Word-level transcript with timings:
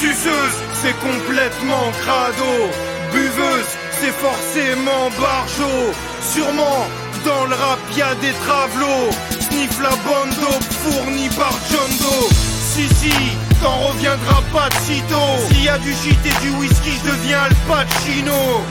Suceuse, 0.00 0.56
c'est 0.72 0.98
complètement 1.00 1.92
crado. 2.00 2.70
Buveuse, 3.12 3.70
c'est 4.00 4.12
forcément 4.12 5.10
barjo. 5.20 5.92
Sûrement, 6.32 6.88
dans 7.26 7.44
le 7.44 7.54
rap 7.54 7.78
y'a 7.94 8.14
des 8.14 8.32
travelots. 8.32 9.10
Sniff 9.40 9.78
la 9.82 9.90
bande 9.90 10.32
fournie 10.70 11.28
par 11.36 11.52
John 11.70 11.90
Doe. 11.98 12.28
Si, 12.32 12.88
si, 12.88 13.12
t'en 13.62 13.76
reviendras 13.88 14.42
pas 14.54 14.70
de 14.70 14.74
sitôt. 14.86 15.36
S'il 15.50 15.64
y 15.64 15.68
a 15.68 15.76
du 15.76 15.92
shit 15.92 16.18
et 16.24 16.44
du 16.46 16.50
whisky, 16.52 16.92
je 17.04 17.10
deviens 17.10 17.42
Al 17.42 17.54
Pacino. 17.68 18.64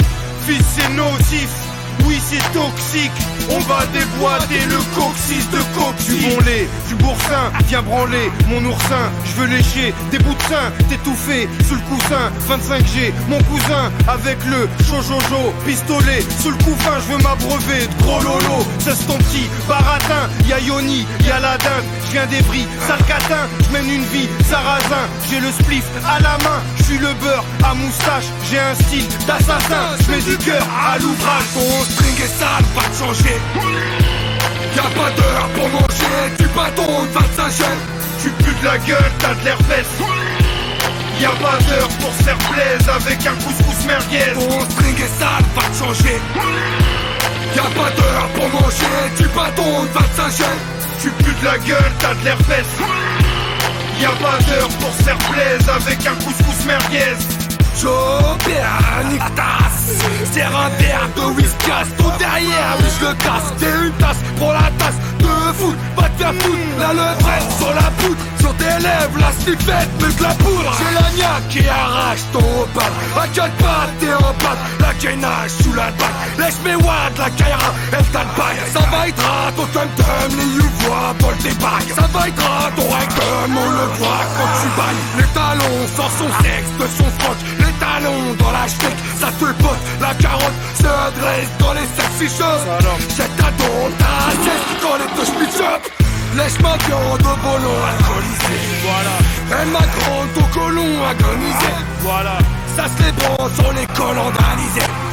Fils, 0.47 0.65
c'est 0.75 0.89
nocif. 0.93 1.68
Oui, 2.05 2.17
c'est 2.21 2.43
toxique. 2.53 3.11
On 3.51 3.59
va 3.59 3.85
déboîter 3.87 4.61
le 4.67 4.77
coccyx 4.95 5.49
de 5.51 5.59
coccyx. 5.77 6.09
Du 6.09 6.29
bon 6.29 6.41
lait, 6.41 6.67
du 6.87 6.95
boursin, 6.95 7.51
viens 7.67 7.81
branler 7.81 8.31
mon 8.49 8.63
oursin. 8.69 9.11
Je 9.25 9.41
veux 9.41 9.47
lécher 9.47 9.93
des 10.11 10.19
bouts 10.19 10.35
de 10.35 10.41
sein, 10.43 10.71
t'étouffer 10.89 11.49
sous 11.67 11.75
le 11.75 11.81
coussin. 11.81 12.31
25G, 12.49 13.11
mon 13.29 13.41
cousin, 13.43 13.91
avec 14.07 14.37
le 14.45 14.67
chojojo, 14.85 15.53
pistolet 15.65 16.23
sous 16.41 16.51
le 16.51 16.57
couffin. 16.57 16.97
Je 16.99 17.13
veux 17.13 17.23
m'abreuver 17.23 17.87
de 17.87 18.03
gros 18.03 18.21
lolo. 18.59 18.67
C'est 18.79 19.07
petit 19.07 19.49
baratin. 19.67 20.29
Y'a 20.47 20.59
Yoni, 20.59 21.05
y'a 21.25 21.39
la 21.39 21.57
dinde. 21.57 21.83
Je 22.05 22.11
viens 22.11 22.25
des 22.27 22.41
bris, 22.43 22.67
sale. 22.87 22.97
Je 23.63 23.73
mène 23.73 23.89
une 23.89 24.03
vie 24.05 24.27
sarrasin. 24.49 25.07
J'ai 25.29 25.39
le 25.39 25.51
spliff 25.51 25.83
à 26.07 26.19
la 26.19 26.37
main. 26.43 26.61
Je 26.77 26.83
suis 26.83 26.97
le 26.97 27.13
beurre 27.21 27.43
à 27.63 27.73
moustache. 27.73 28.25
J'ai 28.49 28.59
un 28.59 28.75
style 28.75 29.07
d'assassin. 29.27 29.95
Je 30.01 30.11
mets 30.11 30.21
du 30.21 30.37
cœur 30.37 30.63
à 30.63 30.97
l'ouvrage. 30.97 31.43
Ton 31.53 31.83
string 31.83 32.15
est 32.17 32.39
sale, 32.39 32.65
va 32.75 32.81
te 32.81 32.97
changer. 32.97 33.37
Y'a 34.75 34.83
pas 34.83 35.11
d'heure 35.11 35.49
pour 35.55 35.69
manger 35.69 36.35
du 36.37 36.47
bâton 36.47 37.03
de 37.03 37.09
25 37.11 37.51
gènes. 37.51 37.83
Tu 38.21 38.29
pues 38.43 38.53
de 38.61 38.65
la 38.65 38.77
gueule, 38.79 39.11
t'as 39.19 39.33
de 39.33 39.45
l'herpès. 39.45 39.87
Y'a 41.21 41.29
pas 41.31 41.57
d'heure 41.67 41.89
pour 41.99 42.13
se 42.13 42.23
faire 42.23 42.37
plaisir 42.37 42.93
avec 42.93 43.25
un 43.25 43.33
couscous 43.35 43.85
merguez. 43.87 44.33
Ton 44.33 44.69
string 44.69 44.95
est 44.95 45.19
sale, 45.19 45.43
va 45.55 45.69
te 45.69 45.77
changer. 45.77 46.78
Y'a 47.59 47.65
pas 47.71 47.89
d'heure 47.91 48.27
pour 48.35 48.61
manger 48.61 48.85
du 49.17 49.27
bâton 49.35 49.83
de 49.83 49.89
25 49.89 50.37
gènes. 50.37 50.47
Tu 51.01 51.09
pues 51.09 51.33
de 51.41 51.45
la 51.45 51.57
gueule, 51.57 51.91
t'as 51.99 52.13
de 52.13 52.23
l'herpès. 52.23 52.65
Y'a 53.99 54.09
pas 54.11 54.37
d'heure 54.47 54.69
pour 54.79 54.93
faire 55.03 55.17
plaisir 55.17 55.73
avec 55.73 56.07
un 56.07 56.15
couscous 56.23 56.65
merguez. 56.65 57.17
J'opère, 57.81 59.03
nique 59.09 59.19
ta 59.35 59.43
tasse 59.43 60.33
Serre 60.33 60.51
un 60.53 60.69
verre 60.81 61.09
de 61.15 61.21
whisky 61.35 61.71
Ton 61.97 62.09
derrière, 62.17 62.75
oui 62.79 62.85
je 62.99 63.05
le 63.05 63.13
casse 63.13 63.53
T'es 63.57 63.87
une 63.87 63.93
tasse, 63.93 64.17
prends 64.37 64.51
la 64.51 64.69
tasse 64.77 64.97
de 65.19 65.53
foot 65.53 65.77
Va 65.95 66.09
te 66.09 66.17
faire 66.17 66.33
la 66.77 66.93
levrette 66.93 67.51
sur 67.57 67.73
la 67.73 67.89
poudre 67.99 68.21
Sur 68.39 68.53
tes 68.57 68.65
lèvres, 68.65 69.17
la 69.19 69.31
sniffette, 69.31 69.89
mais 70.01 70.13
de 70.13 70.23
la 70.23 70.33
poudre 70.35 70.77
J'ai 70.77 70.93
la 70.93 71.09
niaque 71.15 71.47
qui 71.49 71.69
arrache 71.69 72.19
ton 72.33 72.67
À 73.19 73.27
quatre 73.27 73.53
pattes, 73.57 73.99
t'es 73.99 74.13
en 74.13 74.33
pâte 74.39 74.59
La 74.79 74.93
gainage 74.93 75.51
sous 75.61 75.73
la 75.73 75.91
bague 75.91 76.39
Laisse 76.39 76.57
mes 76.63 76.75
watts, 76.75 77.17
la 77.17 77.29
caïra, 77.31 77.73
elle 77.91 78.05
t'a 78.13 78.23
le 78.23 78.71
Ça 78.71 78.79
va 78.89 79.07
être 79.09 79.23
à 79.25 79.51
ton 79.51 79.65
tum-tum, 79.65 80.37
les 80.37 80.55
you-voix, 80.55 81.13
Paul 81.19 81.35
tes 81.43 81.53
bagues 81.59 81.91
Ça 81.93 82.07
va 82.13 82.27
être 82.29 82.39
à 82.39 82.71
ton 82.71 82.87
rectum, 82.87 83.57
on 83.57 83.69
le 83.71 83.87
voit 83.99 84.23
quand 84.37 84.51
tu 84.61 84.67
bailles. 84.79 85.03
Les 85.17 85.29
talons 85.35 85.87
sort 85.97 86.11
son 86.17 86.31
sexe 86.43 86.71
de 86.79 86.87
son 86.95 87.09
froc. 87.19 87.37
Les 87.59 87.73
talons 87.83 88.33
dans 88.39 88.51
la 88.51 88.67
chèque, 88.67 89.01
ça 89.19 89.27
te 89.27 89.51
pote 89.63 89.83
La 89.99 90.13
carotte 90.15 90.59
se 90.77 91.19
dresse 91.19 91.51
dans 91.59 91.73
les 91.73 91.87
sexy 91.99 92.37
shows 92.37 92.63
Jette 93.17 93.35
ta 93.35 93.51
don, 93.59 93.91
ta 93.99 94.31
sieste 94.31 94.71
quand 94.81 94.95
les 94.95 95.11
touches 95.19 95.35
pitch 95.35 95.59
up. 95.59 95.81
Lèche 96.37 96.59
ma 96.61 96.77
viande 96.87 97.19
au 97.19 97.35
volant 97.43 97.83
alcoolisé 97.83 98.55
Voilà. 98.81 99.59
Elle 99.59 99.69
ma 99.75 99.79
grande 99.79 100.37
au 100.37 100.57
colon 100.57 101.03
agonisé. 101.03 101.73
Voilà 102.01 102.37
ça 102.79 102.87
se 102.87 103.03
les 103.03 103.11
branche 103.11 103.53
sur 103.55 103.73
les 103.73 103.87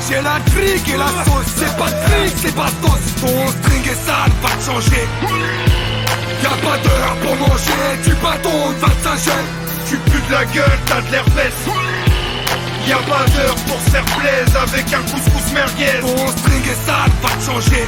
J'ai 0.07 0.15
et 0.15 0.97
la 0.97 1.11
sauce 1.25 1.51
C'est 1.57 1.77
pas 1.77 1.91
trick, 1.91 2.35
c'est 2.37 2.55
pas 2.55 2.71
sauce 2.83 3.09
Ton 3.21 3.49
string 3.49 3.85
est 3.85 4.07
sale, 4.07 4.33
va 4.43 4.51
te 4.51 4.65
changer 4.65 5.05
Y'a 6.43 6.57
pas 6.67 6.79
d'heure 6.85 7.17
pour 7.23 7.35
manger 7.37 7.87
Du 8.05 8.15
bâton 8.23 8.71
de 8.71 8.79
25 8.79 9.25
gènes 9.25 9.51
Tu 9.89 9.97
pues 9.97 10.23
de 10.29 10.33
la 10.33 10.45
gueule, 10.45 10.79
t'as 10.87 11.01
de 11.01 11.11
l'herpès. 11.11 11.55
Y'a 12.87 12.97
pas 12.99 13.25
d'heure 13.35 13.57
pour 13.67 13.81
faire 13.91 14.05
plaisir 14.05 14.61
avec 14.63 14.93
un 14.93 15.03
couscous 15.03 15.53
merguez. 15.53 16.01
Ton 16.03 16.29
string 16.39 16.63
est 16.63 16.87
sale, 16.87 17.13
va 17.23 17.31
te 17.31 17.45
changer 17.45 17.85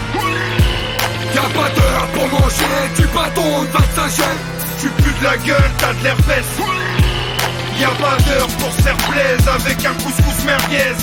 Y'a 1.34 1.48
pas 1.54 1.70
d'heure 1.76 2.06
pour 2.14 2.26
manger 2.40 2.78
Du 2.96 3.06
bâton 3.14 3.62
de 3.62 3.68
25 3.68 4.16
gènes 4.16 4.42
Tu 4.80 4.88
pues 4.88 5.20
de 5.20 5.24
la 5.24 5.36
gueule, 5.36 5.70
t'as 5.78 5.92
de 5.92 6.02
l'herpès. 6.02 6.97
Y'a 7.80 7.90
pas 7.90 8.16
d'heure 8.26 8.48
pour 8.58 8.72
faire 8.72 8.96
plaisir 8.96 9.52
avec 9.52 9.84
un 9.84 9.94
couscous 9.94 10.44
merguez. 10.44 10.96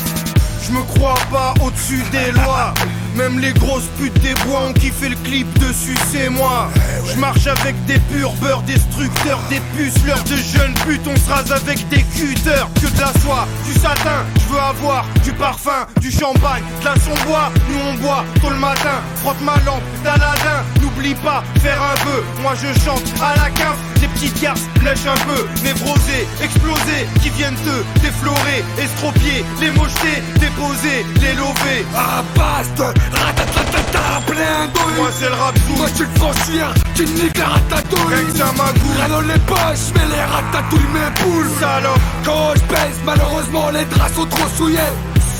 Je 0.61 0.71
me 0.73 0.83
crois 0.83 1.15
pas 1.31 1.53
au-dessus 1.63 2.03
des 2.11 2.31
lois. 2.31 2.73
Même 3.15 3.39
les 3.39 3.53
grosses 3.53 3.87
putes 3.97 4.19
des 4.21 4.33
bois 4.45 4.63
ont 4.67 4.73
kiffé 4.73 5.09
le 5.09 5.15
clip 5.15 5.47
dessus, 5.59 5.95
c'est 6.11 6.29
moi. 6.29 6.69
Je 7.07 7.17
marche 7.17 7.47
avec 7.47 7.73
des 7.85 7.97
purs 7.99 8.33
destructeurs, 8.67 9.39
des 9.49 9.61
puces, 9.75 10.03
l'heure 10.05 10.23
de 10.23 10.35
jeunes 10.35 10.73
putes. 10.85 11.07
On 11.07 11.15
se 11.15 11.29
rase 11.29 11.51
avec 11.51 11.87
des 11.89 12.03
cutters, 12.03 12.67
que 12.75 12.87
de 12.87 12.99
la 12.99 13.13
soie, 13.21 13.47
du 13.65 13.73
satin. 13.73 14.25
Je 14.37 14.53
veux 14.53 14.59
avoir 14.59 15.05
du 15.23 15.31
parfum, 15.33 15.87
du 16.01 16.11
champagne, 16.11 16.63
de 16.81 16.85
la 16.85 16.95
sombois. 16.95 17.51
Nous 17.69 17.79
on 17.89 17.93
boit 17.95 18.25
tôt 18.41 18.49
le 18.49 18.59
matin, 18.59 19.01
frotte 19.17 19.41
ma 19.41 19.55
lampe 19.65 19.83
d'Aladin. 20.03 20.63
N'oublie 20.81 21.15
pas, 21.15 21.43
faire 21.61 21.81
un 21.81 21.95
peu. 22.03 22.23
Moi 22.41 22.53
je 22.55 22.79
chante 22.81 23.03
à 23.21 23.35
la 23.37 23.49
cave. 23.51 23.77
Les 24.01 24.07
petites 24.09 24.41
garces 24.41 24.67
lèchent 24.83 25.07
un 25.07 25.25
peu, 25.25 25.47
névrosés, 25.63 26.27
explosés, 26.43 27.07
qui 27.21 27.29
viennent 27.29 27.55
te 27.55 28.01
déflorer, 28.01 28.63
estropier, 28.77 29.43
les 29.59 29.71
mojeter, 29.71 30.21
déposer, 30.39 31.05
les 31.21 31.33
lover. 31.33 31.85
À 31.95 32.23
base 32.37 32.71
de 32.75 32.83
ratatatata 33.13 34.21
plein 34.27 34.67
d'ouïe 34.73 34.95
Moi 34.97 35.09
c'est 35.17 35.29
le 35.29 35.35
rap 35.35 35.55
Moi 35.77 35.87
je 35.89 35.95
suis 35.95 36.05
le 36.05 36.19
franchir, 36.19 36.73
tu 36.95 37.05
niques 37.05 37.37
la 37.37 37.45
ratatouille. 37.45 38.13
Rien 38.13 38.23
que 38.25 38.37
ça 38.37 39.07
dans 39.09 39.21
les 39.21 39.39
poches, 39.39 39.87
mais 39.95 40.07
les 40.13 40.21
ratatouilles 40.21 40.91
mes 40.93 41.11
poules. 41.21 41.49
Salope, 41.59 41.99
Quand 42.25 42.53
je 42.55 42.61
pèse, 42.61 42.99
malheureusement 43.05 43.69
les 43.71 43.85
draps 43.85 44.15
sont 44.15 44.25
trop 44.25 44.49
souillés. 44.57 44.93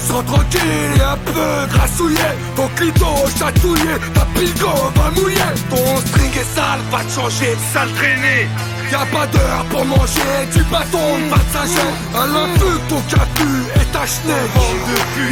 Sois 0.08 0.24
tranquille 0.24 0.62
et 0.98 1.02
un 1.02 1.18
peu 1.18 1.74
grassouillé. 1.74 2.30
Ton 2.56 2.68
clito 2.76 3.06
chatouillé, 3.40 3.96
ta 4.14 4.26
pilgo 4.36 4.70
va 4.96 5.12
mouiller. 5.20 5.54
Ton 5.70 5.98
string 6.06 6.32
est 6.32 6.56
sale, 6.56 6.80
va 6.92 7.04
te 7.04 7.12
changer. 7.12 7.58
Sale 7.74 7.90
traînée. 7.94 8.48
Y'a 8.96 9.06
pas 9.08 9.28
d'heure 9.28 9.66
pour 9.70 9.84
manger 9.84 10.48
du 10.54 10.64
bâton. 10.72 11.18
De 11.20 11.30
25 11.30 11.68
gènes 11.68 12.16
À 12.16 12.28
l'infus 12.28 12.80
ton 12.88 13.02
capu 13.10 13.52
et 13.76 13.86
ta 13.92 14.06
schneck 14.08 14.52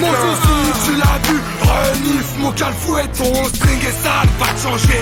Mon 0.01 0.11
souci 0.11 0.81
tu 0.83 0.91
l'as 0.99 1.19
vu 1.25 1.39
Renif 1.61 2.37
mon 2.39 2.51
calfouet 2.51 3.07
Ton 3.17 3.45
string 3.45 3.79
est 3.79 4.03
sale 4.03 4.27
va 4.37 4.47
te 4.47 4.61
changer. 4.63 5.01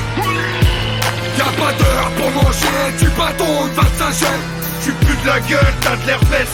Y'a 1.39 1.45
pas 1.45 1.73
d'heure 1.73 2.11
pour 2.17 2.43
manger 2.43 2.83
du 2.99 3.09
bâton. 3.17 3.65
De 3.65 3.81
25 3.81 4.13
gènes 4.19 4.45
Tu 4.83 4.91
pues 4.91 5.15
de 5.23 5.27
la 5.27 5.39
gueule, 5.39 5.73
t'as 5.81 5.95
de 5.95 6.05
l'herpès. 6.05 6.49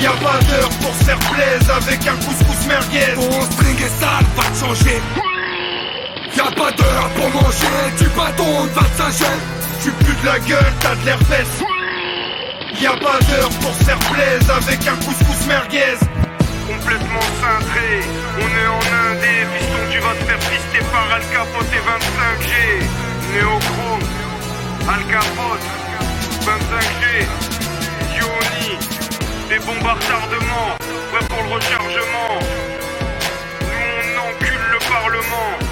Y'a 0.00 0.12
pas 0.12 0.38
d'heure 0.48 0.70
pour 0.80 0.94
se 0.94 1.04
faire 1.04 1.18
plaisir 1.18 1.74
avec 1.76 2.06
un 2.06 2.16
couscous 2.16 2.66
merguez. 2.66 3.14
Ton 3.16 3.44
string 3.52 3.76
est 3.76 4.00
sale 4.00 4.24
va 4.34 4.44
te 4.44 4.58
changer. 4.58 5.02
Y'a 6.34 6.50
pas 6.52 6.72
d'heure 6.72 7.10
pour 7.16 7.28
manger 7.42 7.98
du 7.98 8.08
bâton. 8.16 8.64
De 8.64 8.70
25 8.70 9.18
gènes 9.18 9.59
tu 9.82 9.90
pues 9.92 10.20
de 10.20 10.26
la 10.26 10.38
gueule, 10.40 10.72
t'as 10.80 10.94
de 10.94 11.04
l'herpès. 11.06 11.48
Y'a 12.80 12.92
pas 12.92 13.18
d'heure 13.28 13.50
pour 13.60 13.74
faire 13.74 13.98
plaise 13.98 14.50
avec 14.50 14.86
un 14.86 14.96
couscous 14.96 15.46
merguez. 15.46 15.98
Complètement 16.66 17.26
cintré, 17.40 18.00
on 18.36 18.48
est 18.48 18.68
en 18.68 18.84
indé, 19.10 19.34
piston 19.52 19.82
tu 19.90 19.98
vas 19.98 20.14
te 20.14 20.24
faire 20.24 20.38
pister 20.38 20.84
par 20.92 21.10
Al 21.12 21.22
Capote 21.32 21.66
et 21.72 21.82
25G. 21.88 22.52
Néochrome, 23.32 24.06
Al 24.88 25.04
Capote, 25.06 25.66
25G, 26.42 27.26
Yoni, 28.18 28.78
des 29.48 29.58
bombes 29.58 29.86
à 29.86 29.94
retardement, 29.94 30.76
prêt 31.12 31.26
pour 31.28 31.42
le 31.42 31.54
rechargement. 31.54 32.38
Nous 33.62 33.84
on 33.98 34.28
encule 34.28 34.64
le 34.72 34.78
parlement. 34.88 35.69